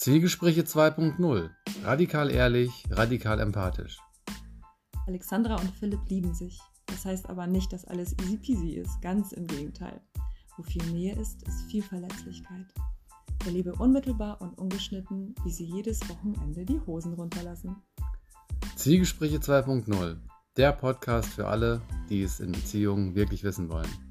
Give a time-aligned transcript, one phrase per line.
[0.00, 1.50] Zielgespräche 2.0.
[1.84, 3.98] Radikal ehrlich, radikal empathisch.
[5.06, 6.58] Alexandra und Philipp lieben sich.
[6.86, 9.02] Das heißt aber nicht, dass alles easy peasy ist.
[9.02, 10.00] Ganz im Gegenteil.
[10.56, 12.64] Wo viel Nähe ist, ist viel Verletzlichkeit.
[13.44, 17.76] Erlebe unmittelbar und ungeschnitten, wie sie jedes Wochenende die Hosen runterlassen.
[18.76, 20.16] Zielgespräche 2.0.
[20.56, 24.09] Der Podcast für alle, die es in Beziehungen wirklich wissen wollen.